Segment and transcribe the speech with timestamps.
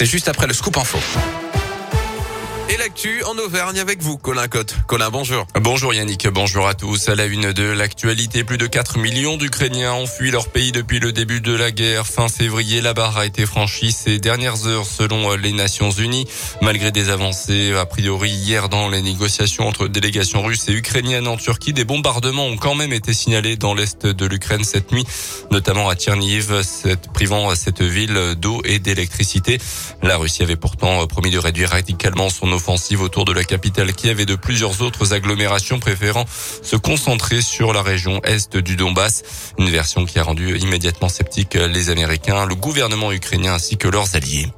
[0.00, 1.49] C'est juste après le scoop info.
[2.72, 4.76] Et l'actu en Auvergne avec vous, Colin Cotte.
[4.86, 5.44] Colin, bonjour.
[5.60, 7.08] Bonjour Yannick, bonjour à tous.
[7.08, 11.00] À la une de l'actualité, plus de 4 millions d'Ukrainiens ont fui leur pays depuis
[11.00, 12.06] le début de la guerre.
[12.06, 16.28] Fin février, la barre a été franchie ces dernières heures selon les Nations Unies.
[16.62, 21.36] Malgré des avancées, a priori hier dans les négociations entre délégations russes et ukrainiennes en
[21.36, 25.04] Turquie, des bombardements ont quand même été signalés dans l'est de l'Ukraine cette nuit,
[25.50, 26.54] notamment à Tcherniv,
[27.14, 29.58] privant cette ville d'eau et d'électricité.
[30.04, 34.20] La Russie avait pourtant promis de réduire radicalement son offensive autour de la capitale Kiev
[34.20, 36.26] et de plusieurs autres agglomérations préférant
[36.62, 39.22] se concentrer sur la région est du Donbass.
[39.56, 44.14] Une version qui a rendu immédiatement sceptiques les Américains, le gouvernement ukrainien ainsi que leurs
[44.14, 44.52] alliés.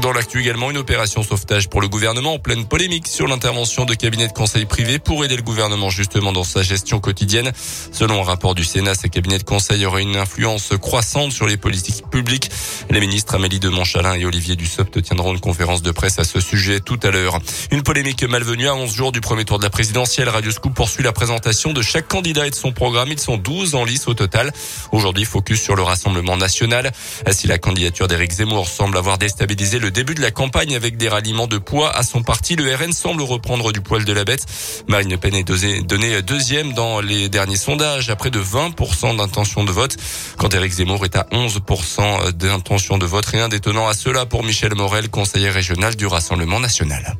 [0.00, 3.94] Dans l'actu également, une opération sauvetage pour le gouvernement en pleine polémique sur l'intervention de
[3.94, 7.52] cabinets de conseil privés pour aider le gouvernement justement dans sa gestion quotidienne.
[7.92, 11.56] Selon un rapport du Sénat, ces cabinets de conseil auraient une influence croissante sur les
[11.56, 12.50] politiques publiques.
[12.90, 16.40] Les ministres Amélie de Montchalin et Olivier Dussopt tiendront une conférence de presse à ce
[16.40, 17.38] sujet tout à l'heure.
[17.70, 20.28] Une polémique malvenue à 11 jours du premier tour de la présidentielle.
[20.28, 23.12] Radio Scoop poursuit la présentation de chaque candidat et de son programme.
[23.12, 24.52] Ils sont 12 en lice au total.
[24.90, 26.90] Aujourd'hui, focus sur le Rassemblement national.
[27.30, 31.46] Si la candidature d'Éric Zemmour semble avoir déstabilisé début de la campagne avec des ralliements
[31.46, 32.56] de poids à son parti.
[32.56, 34.46] Le RN semble reprendre du poil de la bête.
[34.88, 35.44] Marine Le Pen est
[35.82, 39.96] donnée deuxième dans les derniers sondages à près de 20% d'intention de vote.
[40.38, 43.26] Quand Éric Zemmour est à 11% d'intention de vote.
[43.26, 47.16] Rien d'étonnant à cela pour Michel Morel, conseiller régional du Rassemblement national.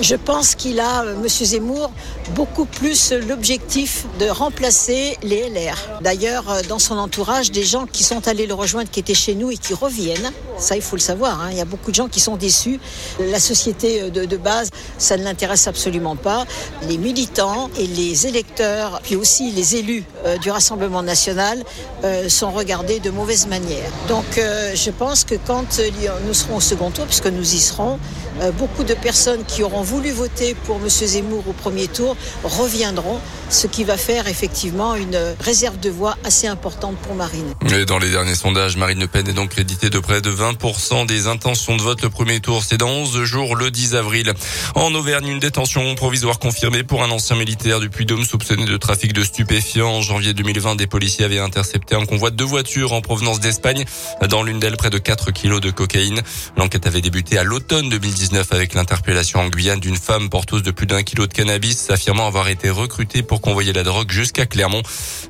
[0.00, 1.28] Je pense qu'il a, euh, M.
[1.28, 1.92] Zemmour,
[2.34, 5.76] beaucoup plus l'objectif de remplacer les LR.
[6.00, 9.34] D'ailleurs, euh, dans son entourage, des gens qui sont allés le rejoindre, qui étaient chez
[9.34, 11.48] nous et qui reviennent, ça il faut le savoir, hein.
[11.50, 12.80] il y a beaucoup de gens qui sont déçus.
[13.18, 16.46] La société euh, de, base, ça ne l'intéresse absolument pas.
[16.88, 20.04] Les militants et les électeurs, puis aussi les élus
[20.40, 21.62] du Rassemblement national,
[22.28, 23.90] sont regardés de mauvaise manière.
[24.08, 25.80] Donc je pense que quand
[26.26, 27.98] nous serons au second tour, puisque nous y serons,
[28.58, 30.88] beaucoup de personnes qui auront voulu voter pour M.
[30.88, 36.46] Zemmour au premier tour reviendront, ce qui va faire effectivement une réserve de voix assez
[36.46, 37.54] importante pour Marine.
[37.74, 41.06] Et dans les derniers sondages, Marine Le Pen est donc créditée de près de 20%
[41.06, 42.62] des intentions de vote le premier tour.
[42.62, 44.32] C'est dans 11 jours, le 10 avril.
[44.76, 49.12] En Auvergne, une détention provisoire confirmée pour un ancien militaire du Puy-Dôme soupçonné de trafic
[49.12, 49.90] de stupéfiants.
[49.90, 53.84] En janvier 2020, des policiers avaient intercepté un convoi de deux voitures en provenance d'Espagne.
[54.28, 56.22] Dans l'une d'elles, près de 4 kilos de cocaïne.
[56.56, 60.86] L'enquête avait débuté à l'automne 2019 avec l'interpellation en Guyane d'une femme porteuse de plus
[60.86, 64.82] d'un kilo de cannabis, affirmant avoir été recrutée pour convoyer la drogue jusqu'à Clermont.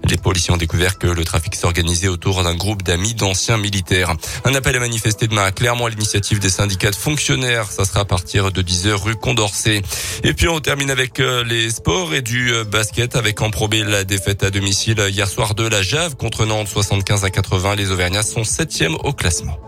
[0.05, 4.15] Les policiers ont découvert que le trafic s'organisait autour d'un groupe d'amis d'anciens militaires.
[4.44, 7.71] Un appel à manifester demain à Clermont à l'initiative des syndicats de fonctionnaires.
[7.71, 9.83] Ça sera à partir de 10h rue Condorcet.
[10.25, 13.83] Et puis on termine avec euh, les sports et du euh, basket avec en probé
[13.84, 17.77] la défaite à domicile hier soir de la Jave contre Nantes 75 à 80.
[17.77, 19.59] Les Auvergnats sont septièmes au classement.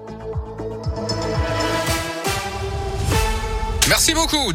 [3.88, 4.52] Merci beaucoup.